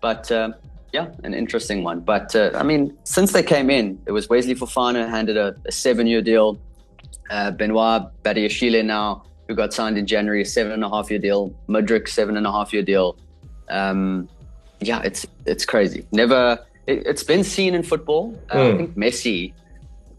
but 0.00 0.30
uh, 0.32 0.52
yeah, 0.92 1.08
an 1.22 1.32
interesting 1.32 1.84
one. 1.84 2.00
But 2.00 2.34
uh, 2.34 2.50
I 2.54 2.64
mean, 2.64 2.96
since 3.04 3.32
they 3.32 3.42
came 3.42 3.70
in, 3.70 4.00
it 4.06 4.12
was 4.12 4.28
Wesley 4.28 4.54
Fofana 4.54 5.08
handed 5.08 5.36
a, 5.36 5.54
a 5.66 5.72
seven-year 5.72 6.22
deal 6.22 6.60
uh, 7.32 7.50
Benoit 7.50 8.02
Badiashile 8.22 8.84
now, 8.84 9.24
who 9.48 9.54
got 9.54 9.72
signed 9.72 9.98
in 9.98 10.06
January, 10.06 10.42
a 10.42 10.44
seven 10.44 10.72
and 10.72 10.84
a 10.84 10.88
half 10.88 11.10
year 11.10 11.18
deal. 11.18 11.54
Mudryk, 11.68 12.08
seven 12.08 12.36
and 12.36 12.46
a 12.46 12.52
half 12.52 12.72
year 12.72 12.82
deal. 12.82 13.16
Um, 13.68 14.28
yeah, 14.86 15.02
it's 15.02 15.26
it's 15.46 15.64
crazy. 15.64 16.06
Never. 16.12 16.58
It, 16.86 17.06
has 17.06 17.22
been 17.22 17.44
seen 17.44 17.74
in 17.74 17.82
football. 17.82 18.38
Uh, 18.50 18.56
mm. 18.56 18.58
I 18.58 18.70
hmm. 18.70 18.76
think 18.76 18.96
Messi 18.96 19.52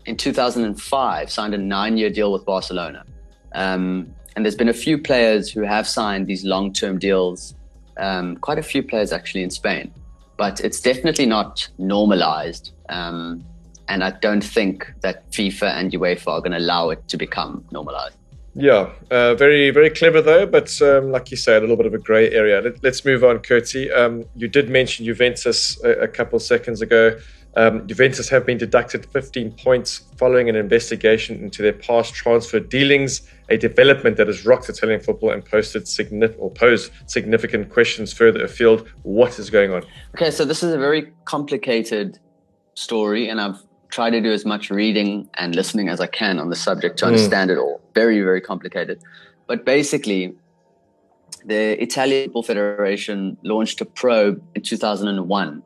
in 0.05 0.17
2005 0.17 1.31
signed 1.31 1.53
a 1.53 1.57
nine 1.57 1.97
year 1.97 2.09
deal 2.09 2.31
with 2.31 2.45
Barcelona. 2.45 3.05
Um, 3.53 4.13
and 4.35 4.45
there's 4.45 4.55
been 4.55 4.69
a 4.69 4.73
few 4.73 4.97
players 4.97 5.51
who 5.51 5.61
have 5.61 5.87
signed 5.87 6.27
these 6.27 6.43
long 6.43 6.73
term 6.73 6.99
deals. 6.99 7.55
Um, 7.97 8.37
quite 8.37 8.57
a 8.57 8.63
few 8.63 8.81
players 8.81 9.11
actually 9.11 9.43
in 9.43 9.51
Spain, 9.51 9.93
but 10.37 10.59
it's 10.61 10.81
definitely 10.81 11.27
not 11.27 11.69
normalized. 11.77 12.71
Um, 12.89 13.45
and 13.87 14.03
I 14.03 14.11
don't 14.11 14.43
think 14.43 14.91
that 15.01 15.29
FIFA 15.31 15.73
and 15.73 15.91
UEFA 15.91 16.27
are 16.27 16.39
going 16.39 16.53
to 16.53 16.57
allow 16.57 16.89
it 16.89 17.07
to 17.09 17.17
become 17.17 17.63
normalized. 17.71 18.17
Yeah, 18.55 18.91
uh, 19.09 19.33
very, 19.33 19.71
very 19.71 19.89
clever 19.89 20.21
though, 20.21 20.45
but 20.45 20.79
um, 20.81 21.11
like 21.11 21.31
you 21.31 21.37
say, 21.37 21.57
a 21.57 21.59
little 21.59 21.75
bit 21.75 21.87
of 21.87 21.93
a 21.93 21.97
grey 21.97 22.29
area. 22.31 22.61
Let, 22.61 22.85
us 22.85 23.03
move 23.03 23.23
on, 23.23 23.39
Curti. 23.39 23.95
Um, 23.95 24.25
you 24.35 24.47
did 24.47 24.69
mention 24.69 25.05
Juventus 25.05 25.83
a, 25.83 25.91
a 26.01 26.07
couple 26.07 26.37
seconds 26.39 26.81
ago. 26.81 27.17
Um, 27.55 27.87
Juventus 27.87 28.29
have 28.29 28.45
been 28.45 28.57
deducted 28.57 29.05
15 29.07 29.51
points 29.51 30.05
following 30.17 30.49
an 30.49 30.55
investigation 30.55 31.39
into 31.43 31.61
their 31.61 31.73
past 31.73 32.13
transfer 32.13 32.59
dealings, 32.59 33.27
a 33.49 33.57
development 33.57 34.17
that 34.17 34.27
has 34.27 34.45
rocked 34.45 34.69
Italian 34.69 35.01
football 35.01 35.31
and 35.31 35.45
posted 35.45 35.87
or 36.39 36.51
posed 36.51 36.91
significant 37.05 37.69
questions 37.69 38.11
further 38.11 38.43
afield. 38.43 38.87
What 39.03 39.37
is 39.37 39.49
going 39.49 39.71
on? 39.71 39.83
Okay, 40.15 40.31
so 40.31 40.45
this 40.45 40.63
is 40.63 40.73
a 40.73 40.79
very 40.79 41.11
complicated 41.25 42.19
story, 42.75 43.29
and 43.29 43.39
I've 43.39 43.61
try 43.93 44.09
to 44.09 44.19
do 44.19 44.31
as 44.31 44.43
much 44.43 44.71
reading 44.71 45.29
and 45.35 45.55
listening 45.55 45.87
as 45.87 45.99
I 46.01 46.07
can 46.07 46.39
on 46.39 46.49
the 46.49 46.55
subject 46.55 46.97
to 46.99 47.05
mm. 47.05 47.09
understand 47.09 47.51
it 47.51 47.59
all. 47.59 47.79
Very, 47.93 48.19
very 48.21 48.41
complicated. 48.41 49.01
But 49.47 49.65
basically, 49.65 50.33
the 51.45 51.81
Italian 51.81 52.25
Football 52.25 52.43
Federation 52.43 53.37
launched 53.43 53.81
a 53.81 53.85
probe 53.85 54.41
in 54.55 54.63
2001 54.63 55.61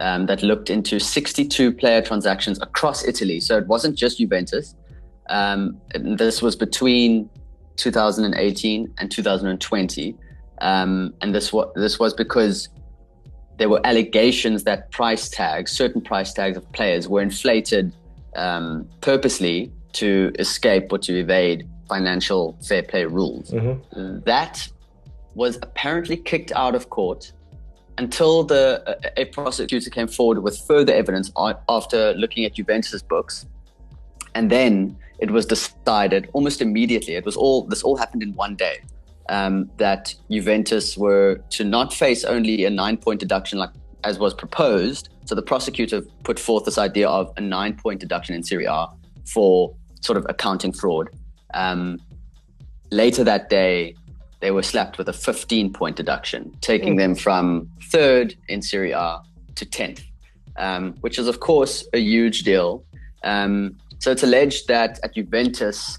um, 0.00 0.26
that 0.26 0.42
looked 0.42 0.68
into 0.68 1.00
62 1.00 1.72
player 1.72 2.02
transactions 2.02 2.60
across 2.60 3.06
Italy. 3.06 3.40
So 3.40 3.56
it 3.56 3.66
wasn't 3.66 3.96
just 3.96 4.18
Juventus. 4.18 4.74
Um, 5.30 5.80
this 5.94 6.42
was 6.42 6.54
between 6.54 7.30
2018 7.76 8.94
and 8.98 9.10
2020. 9.10 10.16
Um, 10.60 11.14
and 11.22 11.34
this 11.34 11.52
was, 11.52 11.72
this 11.74 11.98
was 11.98 12.12
because 12.12 12.68
there 13.58 13.68
were 13.68 13.80
allegations 13.84 14.64
that 14.64 14.90
price 14.90 15.28
tags, 15.28 15.72
certain 15.72 16.00
price 16.00 16.32
tags 16.32 16.56
of 16.56 16.70
players, 16.72 17.08
were 17.08 17.22
inflated 17.22 17.92
um, 18.36 18.88
purposely 19.00 19.72
to 19.92 20.32
escape 20.38 20.90
or 20.90 20.98
to 20.98 21.18
evade 21.18 21.68
financial 21.88 22.58
fair 22.66 22.82
play 22.82 23.04
rules. 23.04 23.50
Mm-hmm. 23.50 24.20
That 24.24 24.66
was 25.34 25.58
apparently 25.62 26.16
kicked 26.16 26.52
out 26.52 26.74
of 26.74 26.90
court 26.90 27.32
until 27.98 28.42
the 28.42 28.98
a 29.16 29.26
prosecutor 29.26 29.90
came 29.90 30.08
forward 30.08 30.42
with 30.42 30.58
further 30.66 30.94
evidence 30.94 31.30
after 31.68 32.14
looking 32.14 32.44
at 32.44 32.54
Juventus's 32.54 33.02
books, 33.02 33.46
and 34.34 34.50
then 34.50 34.96
it 35.18 35.30
was 35.30 35.44
decided 35.46 36.28
almost 36.32 36.62
immediately. 36.62 37.14
It 37.14 37.24
was 37.24 37.36
all 37.36 37.64
this 37.64 37.82
all 37.82 37.96
happened 37.96 38.22
in 38.22 38.32
one 38.34 38.56
day. 38.56 38.80
Um, 39.28 39.70
that 39.76 40.14
Juventus 40.30 40.96
were 40.96 41.40
to 41.50 41.64
not 41.64 41.94
face 41.94 42.24
only 42.24 42.64
a 42.64 42.70
nine-point 42.70 43.20
deduction 43.20 43.58
like 43.58 43.70
as 44.04 44.18
was 44.18 44.34
proposed. 44.34 45.08
So 45.24 45.34
the 45.34 45.42
prosecutor 45.42 46.02
put 46.24 46.38
forth 46.38 46.64
this 46.64 46.78
idea 46.78 47.08
of 47.08 47.32
a 47.36 47.40
nine-point 47.40 48.00
deduction 48.00 48.34
in 48.34 48.42
Serie 48.42 48.66
A 48.66 48.86
for 49.24 49.74
sort 50.00 50.16
of 50.18 50.26
accounting 50.28 50.72
fraud. 50.72 51.08
Um, 51.54 51.98
later 52.90 53.24
that 53.24 53.48
day, 53.48 53.94
they 54.40 54.50
were 54.50 54.62
slapped 54.62 54.98
with 54.98 55.08
a 55.08 55.12
15 55.12 55.72
point 55.72 55.96
deduction, 55.96 56.52
taking 56.60 56.96
them 56.96 57.14
from 57.14 57.70
third 57.90 58.34
in 58.48 58.60
Serie 58.60 58.90
A 58.90 59.20
to 59.54 59.64
10th, 59.64 60.02
um, 60.56 60.94
which 61.00 61.18
is, 61.18 61.28
of 61.28 61.40
course, 61.40 61.86
a 61.92 61.98
huge 61.98 62.42
deal. 62.42 62.84
Um, 63.22 63.76
so 64.00 64.10
it's 64.10 64.24
alleged 64.24 64.66
that 64.66 64.98
at 65.04 65.14
Juventus, 65.14 65.98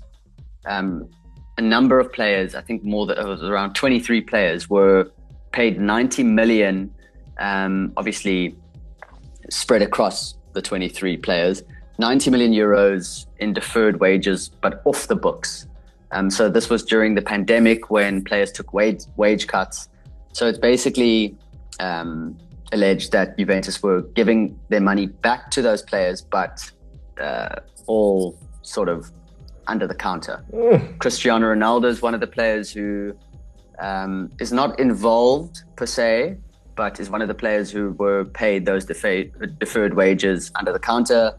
um, 0.65 1.09
a 1.57 1.61
number 1.61 1.99
of 1.99 2.11
players, 2.11 2.55
I 2.55 2.61
think 2.61 2.83
more 2.83 3.05
than 3.05 3.27
was 3.27 3.43
around 3.43 3.73
23 3.73 4.21
players, 4.21 4.69
were 4.69 5.11
paid 5.51 5.79
90 5.79 6.23
million, 6.23 6.93
um, 7.37 7.93
obviously 7.95 8.55
spread 9.49 9.81
across 9.81 10.35
the 10.53 10.61
23 10.61 11.17
players, 11.17 11.63
90 11.99 12.31
million 12.31 12.53
euros 12.53 13.27
in 13.39 13.53
deferred 13.53 13.99
wages, 13.99 14.49
but 14.49 14.81
off 14.85 15.07
the 15.07 15.15
books. 15.15 15.67
Um, 16.11 16.29
so 16.29 16.49
this 16.49 16.69
was 16.69 16.83
during 16.83 17.15
the 17.15 17.21
pandemic 17.21 17.89
when 17.89 18.23
players 18.23 18.51
took 18.51 18.73
wage 18.73 19.03
wage 19.15 19.47
cuts. 19.47 19.89
So 20.31 20.47
it's 20.47 20.59
basically 20.59 21.35
um, 21.79 22.37
alleged 22.71 23.11
that 23.11 23.37
Juventus 23.37 23.81
were 23.81 24.01
giving 24.01 24.59
their 24.69 24.81
money 24.81 25.07
back 25.07 25.49
to 25.51 25.61
those 25.61 25.81
players, 25.81 26.21
but 26.21 26.71
uh, 27.19 27.55
all 27.87 28.37
sort 28.61 28.89
of 28.89 29.11
under 29.67 29.87
the 29.87 29.95
counter. 29.95 30.43
Mm. 30.53 30.97
Cristiano 30.99 31.47
Ronaldo 31.47 31.85
is 31.85 32.01
one 32.01 32.13
of 32.13 32.19
the 32.19 32.27
players 32.27 32.71
who 32.71 33.15
um, 33.79 34.31
is 34.39 34.51
not 34.51 34.79
involved 34.79 35.63
per 35.75 35.85
se, 35.85 36.37
but 36.75 36.99
is 36.99 37.09
one 37.09 37.21
of 37.21 37.27
the 37.27 37.33
players 37.33 37.71
who 37.71 37.91
were 37.91 38.25
paid 38.25 38.65
those 38.65 38.85
defa- 38.85 39.59
deferred 39.59 39.93
wages 39.93 40.51
under 40.55 40.71
the 40.73 40.79
counter. 40.79 41.33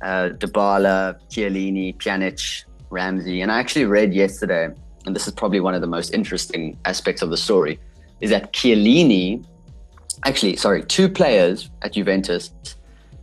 Uh, 0.00 0.30
Dybala, 0.30 1.18
Chiellini, 1.28 1.96
Pjanic, 1.96 2.64
Ramsey. 2.90 3.40
And 3.42 3.50
I 3.50 3.58
actually 3.58 3.84
read 3.84 4.14
yesterday, 4.14 4.68
and 5.06 5.16
this 5.16 5.26
is 5.26 5.34
probably 5.34 5.60
one 5.60 5.74
of 5.74 5.80
the 5.80 5.88
most 5.88 6.14
interesting 6.14 6.78
aspects 6.84 7.20
of 7.20 7.30
the 7.30 7.36
story, 7.36 7.80
is 8.20 8.30
that 8.30 8.52
Chiellini, 8.52 9.44
actually, 10.24 10.56
sorry, 10.56 10.84
two 10.84 11.08
players 11.08 11.70
at 11.82 11.94
Juventus, 11.94 12.52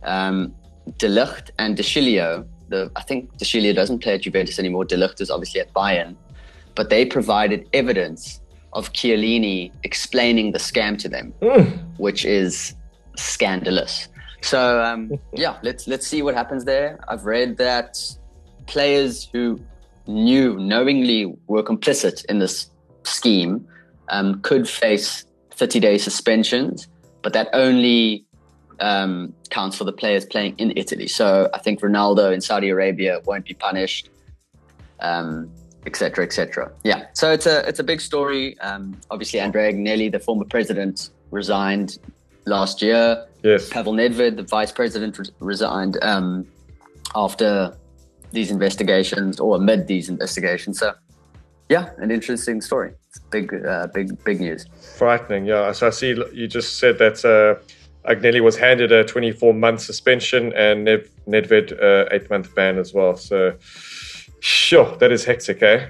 um, 0.02 0.54
De 0.98 1.08
Ligt 1.08 1.50
and 1.58 1.76
De 1.76 1.82
Sciglio, 1.82 2.46
the, 2.68 2.90
I 2.96 3.02
think 3.02 3.36
De 3.36 3.44
Sciglio 3.44 3.74
doesn't 3.74 4.00
play 4.00 4.14
at 4.14 4.22
Juventus 4.22 4.58
anymore. 4.58 4.84
De 4.84 4.96
Ligt 4.96 5.20
is 5.20 5.30
obviously 5.30 5.60
at 5.60 5.72
Bayern, 5.72 6.16
but 6.74 6.90
they 6.90 7.04
provided 7.04 7.68
evidence 7.72 8.40
of 8.72 8.92
Chiellini 8.92 9.72
explaining 9.84 10.52
the 10.52 10.58
scam 10.58 10.98
to 10.98 11.08
them, 11.08 11.32
mm. 11.40 11.98
which 11.98 12.24
is 12.24 12.74
scandalous. 13.16 14.08
So 14.42 14.82
um, 14.82 15.18
yeah, 15.32 15.58
let's 15.62 15.88
let's 15.88 16.06
see 16.06 16.22
what 16.22 16.34
happens 16.34 16.64
there. 16.64 17.00
I've 17.08 17.24
read 17.24 17.56
that 17.56 17.98
players 18.66 19.28
who 19.32 19.60
knew 20.06 20.58
knowingly 20.58 21.34
were 21.46 21.62
complicit 21.62 22.24
in 22.26 22.38
this 22.38 22.70
scheme 23.04 23.66
um, 24.08 24.40
could 24.42 24.68
face 24.68 25.24
30 25.52 25.80
day 25.80 25.98
suspensions, 25.98 26.86
but 27.22 27.32
that 27.32 27.48
only 27.52 28.25
um, 28.80 29.32
counts 29.50 29.76
for 29.76 29.84
the 29.84 29.92
players 29.92 30.24
playing 30.24 30.54
in 30.58 30.72
Italy. 30.76 31.08
So 31.08 31.48
I 31.54 31.58
think 31.58 31.80
Ronaldo 31.80 32.32
in 32.32 32.40
Saudi 32.40 32.68
Arabia 32.68 33.20
won't 33.24 33.44
be 33.44 33.54
punished, 33.54 34.10
etc., 35.00 35.24
um, 35.26 35.50
etc. 35.86 36.66
Et 36.66 36.70
yeah, 36.84 37.06
so 37.12 37.30
it's 37.30 37.46
a 37.46 37.66
it's 37.68 37.78
a 37.78 37.84
big 37.84 38.00
story. 38.00 38.58
Um, 38.60 38.96
obviously, 39.10 39.40
Andrea 39.40 39.72
Agnelli, 39.72 40.10
the 40.10 40.20
former 40.20 40.44
president, 40.44 41.10
resigned 41.30 41.98
last 42.46 42.82
year. 42.82 43.26
Yes. 43.42 43.68
Pavel 43.68 43.92
Nedved, 43.92 44.36
the 44.36 44.42
vice 44.42 44.72
president, 44.72 45.18
re- 45.18 45.26
resigned 45.40 45.98
um, 46.02 46.46
after 47.14 47.76
these 48.32 48.50
investigations 48.50 49.38
or 49.38 49.56
amid 49.56 49.86
these 49.86 50.08
investigations. 50.08 50.78
So, 50.78 50.94
yeah, 51.68 51.90
an 51.98 52.10
interesting 52.10 52.60
story. 52.60 52.92
It's 53.08 53.18
big, 53.18 53.54
uh, 53.64 53.88
big, 53.88 54.22
big 54.24 54.40
news. 54.40 54.66
Frightening, 54.96 55.46
yeah. 55.46 55.72
So 55.72 55.88
I 55.88 55.90
see 55.90 56.08
you 56.32 56.46
just 56.46 56.78
said 56.78 56.98
that 56.98 57.24
uh, 57.24 57.62
Agnelli 58.08 58.40
was 58.40 58.56
handed 58.56 58.92
a 58.92 59.04
24 59.04 59.54
month 59.54 59.80
suspension 59.80 60.52
and 60.54 60.84
Nev- 60.84 61.10
Nedved 61.26 61.72
uh, 61.82 62.08
eight 62.12 62.28
month 62.30 62.54
ban 62.54 62.78
as 62.78 62.94
well. 62.94 63.16
So, 63.16 63.56
sure, 64.40 64.96
that 64.98 65.12
is 65.12 65.24
hectic, 65.24 65.62
eh? 65.62 65.88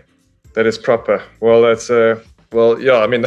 That 0.55 0.67
is 0.67 0.79
proper. 0.79 1.23
Well, 1.41 1.63
that's 1.63 1.91
uh, 1.91 2.23
well, 2.53 2.81
yeah. 2.81 2.99
I 2.99 3.07
mean, 3.07 3.27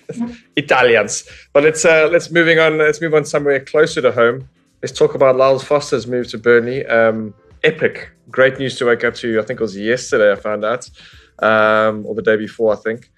Italians. 0.56 1.28
But 1.52 1.64
let's 1.64 1.84
uh, 1.84 2.08
let's 2.10 2.30
moving 2.30 2.58
on. 2.58 2.78
Let's 2.78 3.00
move 3.00 3.14
on 3.14 3.24
somewhere 3.24 3.60
closer 3.60 4.02
to 4.02 4.12
home. 4.12 4.48
Let's 4.82 4.96
talk 4.96 5.14
about 5.14 5.36
Lyles 5.36 5.64
Foster's 5.64 6.06
move 6.06 6.28
to 6.28 6.38
Burnley. 6.38 6.84
Um, 6.86 7.34
epic. 7.64 8.10
Great 8.30 8.58
news 8.58 8.76
to 8.78 8.86
wake 8.86 9.04
up 9.04 9.14
to. 9.14 9.38
I 9.38 9.42
think 9.42 9.60
it 9.60 9.62
was 9.62 9.76
yesterday 9.76 10.32
I 10.32 10.36
found 10.36 10.64
out, 10.64 10.90
um, 11.38 12.04
or 12.06 12.14
the 12.14 12.22
day 12.22 12.36
before, 12.36 12.72
I 12.72 12.76
think. 12.76 13.10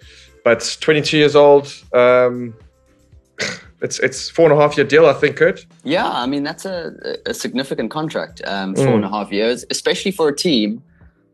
But 0.45 0.77
22 0.81 1.19
years 1.19 1.35
old. 1.35 1.73
Um, 1.93 2.55
it's 3.81 3.99
it's 4.01 4.29
four 4.29 4.51
and 4.51 4.59
a 4.59 4.61
half 4.61 4.77
year 4.77 4.87
deal, 4.87 5.07
I 5.07 5.13
think, 5.13 5.37
Kurt. 5.37 5.65
Yeah, 5.85 6.09
I 6.09 6.27
mean 6.27 6.43
that's 6.43 6.65
a, 6.65 6.93
a 7.27 7.35
significant 7.35 7.91
contract, 7.91 8.43
um, 8.45 8.75
four 8.75 8.87
mm. 8.87 8.95
and 8.97 9.05
a 9.05 9.09
half 9.09 9.31
years, 9.31 9.65
especially 9.71 10.11
for 10.11 10.29
a 10.29 10.37
team 10.37 10.83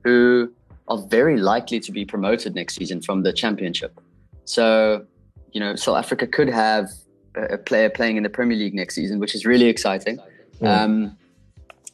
who 0.03 0.53
are 0.89 0.99
very 0.99 1.39
likely 1.39 1.81
to 1.81 1.93
be 1.93 2.05
promoted 2.05 2.55
next 2.55 2.75
season 2.77 3.01
from 3.01 3.23
the 3.23 3.33
championship. 3.33 4.01
So, 4.45 5.07
you 5.53 5.61
know, 5.61 5.75
South 5.77 5.97
Africa 5.97 6.27
could 6.27 6.49
have 6.49 6.91
a 7.35 7.57
player 7.57 7.89
playing 7.89 8.17
in 8.17 8.23
the 8.23 8.29
Premier 8.29 8.57
League 8.57 8.75
next 8.75 8.95
season, 8.95 9.19
which 9.19 9.35
is 9.35 9.47
really 9.47 9.67
exciting. 9.67 10.19
Mm. 10.61 10.67
Um, 10.69 11.19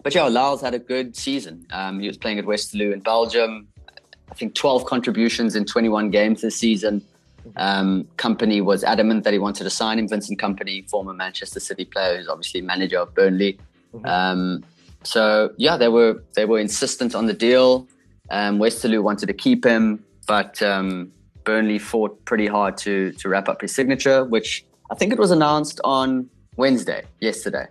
but 0.03 0.15
yeah, 0.15 0.25
Lyles 0.25 0.61
had 0.61 0.75
a 0.75 0.79
good 0.79 1.17
season. 1.17 1.67
Um, 1.71 2.01
he 2.01 2.07
was 2.07 2.17
playing 2.17 2.39
at 2.39 2.45
Westerlo 2.45 2.93
in 2.93 3.01
Belgium. 3.01 3.69
I 4.31 4.35
think 4.35 4.55
12 4.55 4.85
contributions 4.87 5.57
in 5.57 5.65
21 5.65 6.11
games 6.11 6.43
this 6.43 6.57
season. 6.57 7.05
Um, 7.57 8.05
Kompany 8.17 8.63
was 8.65 8.85
adamant 8.85 9.25
that 9.25 9.33
he 9.33 9.39
wanted 9.39 9.65
to 9.65 9.71
sign 9.71 9.99
him. 9.99 10.09
Vincent 10.09 10.39
Kompany, 10.41 10.89
former 10.89 11.13
Manchester 11.13 11.61
City 11.61 11.85
player, 11.85 12.17
who's 12.17 12.29
obviously 12.29 12.61
manager 12.61 12.99
of 12.99 13.15
Burnley. 13.15 13.59
Mm-hmm. 13.95 14.07
Um, 14.07 14.65
so 15.03 15.53
yeah, 15.57 15.77
they 15.77 15.89
were 15.89 16.23
they 16.35 16.45
were 16.45 16.59
insistent 16.59 17.15
on 17.15 17.27
the 17.27 17.33
deal. 17.33 17.89
Um, 18.31 18.59
Westerlo 18.59 19.03
wanted 19.03 19.27
to 19.27 19.35
keep 19.35 19.65
him, 19.65 20.05
but 20.27 20.63
um, 20.63 21.11
Burnley 21.45 21.79
fought 21.79 22.25
pretty 22.25 22.47
hard 22.47 22.77
to 22.79 23.13
to 23.13 23.29
wrap 23.29 23.49
up 23.49 23.61
his 23.61 23.75
signature, 23.75 24.25
which 24.25 24.65
I 24.91 24.95
think 24.95 25.13
it 25.13 25.19
was 25.19 25.31
announced 25.31 25.81
on 25.85 26.29
Wednesday, 26.57 27.05
yesterday. 27.21 27.67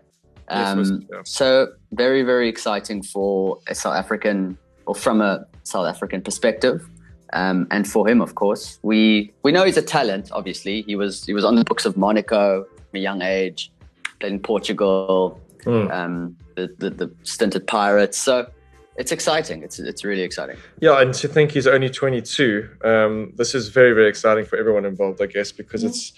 Um, 0.47 1.05
yeah. 1.11 1.21
So 1.25 1.67
very, 1.91 2.23
very 2.23 2.49
exciting 2.49 3.03
for 3.03 3.59
a 3.67 3.75
South 3.75 3.95
African 3.95 4.57
or 4.85 4.95
from 4.95 5.21
a 5.21 5.45
South 5.63 5.87
African 5.87 6.21
perspective. 6.21 6.87
Um, 7.33 7.67
and 7.69 7.87
for 7.87 8.07
him, 8.07 8.21
of 8.21 8.35
course, 8.35 8.79
we 8.81 9.31
we 9.43 9.51
know 9.51 9.63
he's 9.63 9.77
a 9.77 9.81
talent. 9.81 10.31
Obviously, 10.31 10.81
he 10.83 10.95
was 10.95 11.25
he 11.25 11.33
was 11.33 11.45
on 11.45 11.55
the 11.55 11.63
books 11.63 11.85
of 11.85 11.97
Monaco 11.97 12.63
from 12.63 12.97
a 12.97 12.99
young 12.99 13.21
age, 13.21 13.71
played 14.19 14.33
in 14.33 14.39
Portugal, 14.39 15.39
mm. 15.59 15.91
um, 15.91 16.35
the, 16.55 16.73
the, 16.77 16.89
the 16.89 17.11
stint 17.23 17.55
at 17.55 17.67
Pirates. 17.67 18.17
So 18.17 18.49
it's 18.95 19.11
exciting. 19.11 19.63
It's 19.63 19.79
it's 19.79 20.03
really 20.03 20.23
exciting. 20.23 20.57
Yeah, 20.79 21.01
and 21.01 21.13
to 21.15 21.27
think 21.27 21.51
he's 21.51 21.67
only 21.67 21.89
22, 21.89 22.69
um, 22.83 23.33
this 23.35 23.53
is 23.53 23.69
very 23.69 23.93
very 23.93 24.09
exciting 24.09 24.45
for 24.45 24.57
everyone 24.57 24.85
involved, 24.85 25.21
I 25.21 25.27
guess, 25.27 25.51
because 25.51 25.83
it's 25.83 26.13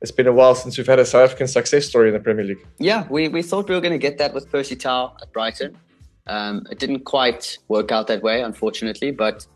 it's 0.00 0.10
been 0.10 0.26
a 0.26 0.32
while 0.32 0.54
since 0.54 0.78
we've 0.78 0.86
had 0.86 0.98
a 0.98 1.04
South 1.04 1.24
African 1.24 1.46
success 1.46 1.86
story 1.86 2.08
in 2.08 2.14
the 2.14 2.20
Premier 2.20 2.44
League. 2.44 2.66
Yeah, 2.78 3.06
we, 3.10 3.28
we 3.28 3.42
thought 3.42 3.68
we 3.68 3.74
were 3.74 3.82
going 3.82 3.92
to 3.92 3.98
get 3.98 4.16
that 4.18 4.32
with 4.32 4.50
Percy 4.50 4.74
Tau 4.74 5.14
at 5.20 5.30
Brighton. 5.32 5.76
Um, 6.26 6.66
it 6.70 6.78
didn't 6.78 7.00
quite 7.00 7.58
work 7.68 7.92
out 7.92 8.06
that 8.06 8.22
way, 8.22 8.42
unfortunately. 8.42 9.10
But 9.10 9.46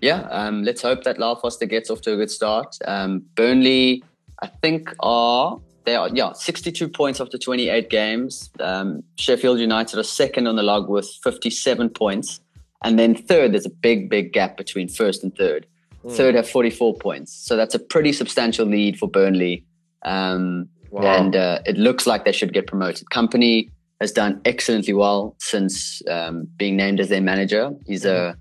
yeah, 0.00 0.22
um, 0.30 0.64
let's 0.64 0.82
hope 0.82 1.04
that 1.04 1.18
Lyles 1.18 1.40
Foster 1.40 1.66
gets 1.66 1.90
off 1.90 2.00
to 2.02 2.14
a 2.14 2.16
good 2.16 2.30
start. 2.30 2.76
Um, 2.86 3.22
Burnley, 3.34 4.02
I 4.42 4.46
think, 4.46 4.92
are 5.00 5.58
they 5.84 5.96
are 5.96 6.08
yeah 6.08 6.32
62 6.32 6.88
points 6.88 7.20
after 7.20 7.38
28 7.38 7.90
games. 7.90 8.50
Um, 8.60 9.02
Sheffield 9.16 9.58
United 9.58 9.98
are 9.98 10.04
second 10.04 10.46
on 10.46 10.56
the 10.56 10.62
log 10.62 10.88
with 10.88 11.08
57 11.22 11.90
points, 11.90 12.40
and 12.84 12.98
then 12.98 13.14
third. 13.14 13.52
There's 13.52 13.66
a 13.66 13.70
big 13.70 14.10
big 14.10 14.32
gap 14.32 14.56
between 14.56 14.88
first 14.88 15.22
and 15.22 15.34
third. 15.36 15.66
Mm. 16.04 16.16
Third 16.16 16.34
have 16.34 16.48
44 16.48 16.94
points, 16.94 17.32
so 17.32 17.56
that's 17.56 17.74
a 17.74 17.78
pretty 17.78 18.12
substantial 18.12 18.66
lead 18.66 18.98
for 18.98 19.08
Burnley. 19.08 19.64
Um, 20.02 20.68
wow. 20.90 21.02
and 21.02 21.36
uh, 21.36 21.60
it 21.66 21.76
looks 21.76 22.06
like 22.06 22.24
they 22.24 22.32
should 22.32 22.52
get 22.52 22.66
promoted. 22.66 23.06
Kompany 23.12 23.70
has 24.00 24.12
done 24.12 24.40
excellently 24.44 24.94
well 24.94 25.36
since 25.38 26.02
um, 26.08 26.48
being 26.56 26.76
named 26.76 27.00
as 27.00 27.08
their 27.08 27.20
manager. 27.20 27.72
He's 27.86 28.04
a, 28.04 28.36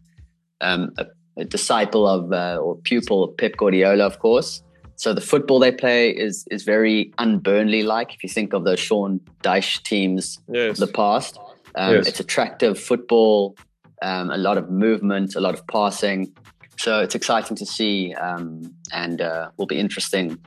um, 0.61 0.91
a, 0.97 1.05
a, 1.39 1.45
disciple 1.45 2.07
of 2.07 2.31
uh, 2.31 2.57
or 2.61 2.75
pupil 2.77 3.23
of 3.23 3.37
Pep 3.37 3.57
Guardiola, 3.57 4.05
of 4.05 4.19
course. 4.19 4.61
So 4.95 5.13
the 5.13 5.21
football 5.21 5.59
they 5.59 5.71
play 5.71 6.09
is 6.09 6.45
is 6.51 6.63
very 6.63 7.13
unburnley 7.19 7.85
like. 7.85 8.13
If 8.13 8.23
you 8.23 8.29
think 8.29 8.53
of 8.53 8.65
those 8.65 8.79
Sean 8.79 9.21
Dyche 9.43 9.81
teams 9.83 10.39
yes. 10.49 10.79
of 10.79 10.87
the 10.87 10.93
past, 10.93 11.37
um, 11.75 11.95
yes. 11.95 12.07
it's 12.07 12.19
attractive 12.19 12.77
football, 12.77 13.55
um, 14.01 14.29
a 14.29 14.37
lot 14.37 14.57
of 14.57 14.69
movement, 14.69 15.35
a 15.35 15.39
lot 15.39 15.53
of 15.53 15.65
passing. 15.67 16.33
So 16.77 16.99
it's 16.99 17.15
exciting 17.15 17.57
to 17.57 17.65
see, 17.65 18.13
um, 18.15 18.73
and 18.91 19.21
uh, 19.21 19.51
will 19.57 19.67
be 19.67 19.79
interesting. 19.79 20.37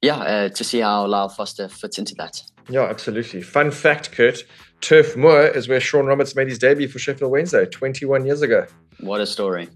Yeah, 0.00 0.16
uh, 0.16 0.48
to 0.48 0.64
see 0.64 0.80
how 0.80 1.06
Lyle 1.06 1.28
Foster 1.28 1.68
fits 1.68 1.98
into 1.98 2.14
that. 2.16 2.42
Yeah, 2.68 2.82
absolutely. 2.84 3.42
Fun 3.42 3.70
fact, 3.70 4.12
Kurt: 4.12 4.44
Turf 4.80 5.16
Moor 5.16 5.46
is 5.46 5.68
where 5.68 5.80
Sean 5.80 6.06
Roberts 6.06 6.34
made 6.34 6.48
his 6.48 6.58
debut 6.58 6.88
for 6.88 6.98
Sheffield 6.98 7.30
Wednesday 7.30 7.66
21 7.66 8.26
years 8.26 8.42
ago. 8.42 8.66
What 9.00 9.20
a 9.20 9.26
story! 9.26 9.68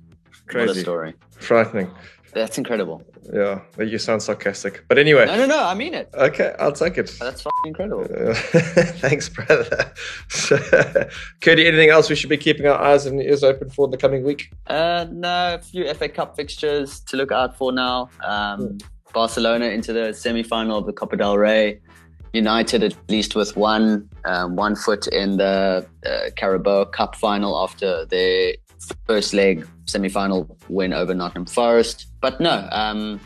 Crazy. 0.46 0.68
What 0.68 0.76
a 0.76 0.80
story! 0.80 1.14
Frightening. 1.38 1.90
That's 2.36 2.58
incredible. 2.58 3.02
Yeah, 3.32 3.60
you 3.78 3.96
sound 3.96 4.22
sarcastic. 4.22 4.84
But 4.88 4.98
anyway. 4.98 5.24
No, 5.24 5.36
no, 5.36 5.46
no, 5.46 5.64
I 5.64 5.72
mean 5.72 5.94
it. 5.94 6.10
Okay, 6.12 6.54
I'll 6.58 6.70
take 6.70 6.98
it. 6.98 7.16
That's 7.18 7.40
fucking 7.40 7.62
incredible. 7.64 8.04
thanks, 9.00 9.30
brother. 9.30 9.92
Cody, 11.40 11.66
anything 11.66 11.88
else 11.88 12.10
we 12.10 12.14
should 12.14 12.28
be 12.28 12.36
keeping 12.36 12.66
our 12.66 12.78
eyes 12.78 13.06
and 13.06 13.22
ears 13.22 13.42
open 13.42 13.70
for 13.70 13.86
in 13.86 13.90
the 13.90 13.96
coming 13.96 14.22
week? 14.22 14.52
Uh, 14.66 15.06
no, 15.10 15.54
a 15.54 15.62
few 15.62 15.92
FA 15.94 16.10
Cup 16.10 16.36
fixtures 16.36 17.00
to 17.00 17.16
look 17.16 17.32
out 17.32 17.56
for 17.56 17.72
now. 17.72 18.10
Um, 18.22 18.60
hmm. 18.60 18.76
Barcelona 19.14 19.66
into 19.66 19.94
the 19.94 20.12
semi 20.12 20.42
final 20.42 20.76
of 20.76 20.84
the 20.84 20.92
Copa 20.92 21.16
del 21.16 21.38
Rey. 21.38 21.80
United, 22.34 22.82
at 22.82 22.94
least 23.08 23.34
with 23.34 23.56
one 23.56 24.06
um, 24.26 24.56
one 24.56 24.76
foot 24.76 25.06
in 25.06 25.38
the 25.38 25.86
uh, 26.04 26.30
Carabao 26.36 26.84
Cup 26.84 27.16
final 27.16 27.56
after 27.56 28.04
their 28.04 28.56
first 29.06 29.34
leg 29.34 29.66
semi 29.86 30.08
final 30.08 30.56
win 30.68 30.92
over 30.92 31.14
Nottingham 31.14 31.46
Forest. 31.46 32.06
But 32.20 32.40
no, 32.40 32.68
um, 32.72 33.20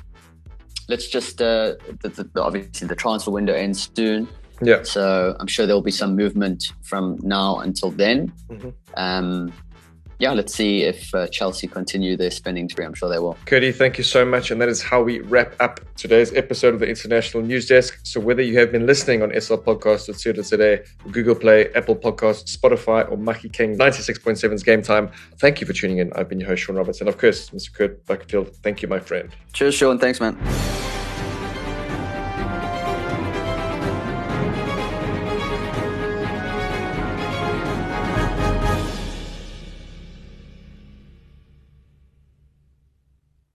let's 0.89 1.09
just 1.09 1.41
uh, 1.41 1.75
the, 2.01 2.29
the, 2.35 2.43
obviously 2.43 2.87
the 2.89 2.97
transfer 2.97 3.31
window 3.31 3.55
ends 3.55 3.91
soon. 3.95 4.29
Yeah. 4.63 4.83
So 4.83 5.37
I'm 5.41 5.47
sure 5.47 5.67
there 5.67 5.75
will 5.75 5.83
be 5.83 5.91
some 5.91 6.17
movement 6.17 6.73
from 6.83 7.19
now 7.23 7.59
until 7.59 7.91
then. 7.91 8.33
Mm-hmm. 8.51 8.69
Um, 8.95 9.53
yeah, 10.21 10.33
let's 10.33 10.55
see 10.55 10.83
if 10.83 11.15
uh, 11.15 11.27
Chelsea 11.29 11.67
continue 11.67 12.15
their 12.15 12.31
spending 12.31 12.69
spree. 12.69 12.85
I'm 12.85 12.93
sure 12.93 13.09
they 13.09 13.19
will. 13.19 13.39
Cody, 13.47 13.73
thank 13.73 13.97
you 13.97 14.05
so 14.05 14.23
much. 14.23 14.51
And 14.51 14.61
that 14.61 14.69
is 14.69 14.83
how 14.83 15.03
we 15.03 15.21
wrap 15.21 15.55
up 15.61 15.81
today's 15.97 16.33
episode 16.35 16.75
of 16.75 16.81
the 16.81 16.87
International 16.87 17.43
News 17.43 17.67
Desk. 17.67 17.99
So 18.03 18.21
whether 18.21 18.43
you 18.43 18.59
have 18.59 18.71
been 18.71 18.87
listening 18.87 19.23
on 19.23 19.31
SL 19.31 19.55
Podcast, 19.55 20.11
Tsuda 20.11 20.47
Today, 20.47 20.85
Google 21.11 21.35
Play, 21.35 21.73
Apple 21.73 21.97
Podcasts, 21.97 22.55
Spotify, 22.55 23.11
or 23.11 23.17
Maki 23.17 23.51
King 23.51 23.79
96.7's 23.79 24.63
Game 24.63 24.83
Time, 24.83 25.11
thank 25.39 25.63
you 25.63 25.67
for 25.67 25.73
tuning 25.73 25.99
in. 25.99 26.13
I've 26.13 26.29
been 26.29 26.39
your 26.39 26.51
host, 26.51 26.65
Sean 26.65 26.77
Roberts. 26.77 27.01
And 27.01 27.09
of 27.09 27.17
course, 27.17 27.49
Mr. 27.51 27.73
Kurt 27.73 28.05
Buckfield, 28.05 28.55
thank 28.57 28.83
you, 28.83 28.89
my 28.89 29.01
friend. 29.01 29.31
Cheers, 29.55 29.75
Sean. 29.75 29.99
Thanks, 29.99 30.21
man. 30.21 30.37